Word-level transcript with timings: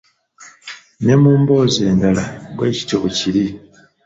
Ne 1.03 1.13
mu 1.21 1.31
mboozi 1.41 1.81
endala 1.91 2.23
bwe 2.55 2.67
kityo 2.75 2.97
bwe 3.01 3.11
kiri 3.17 3.45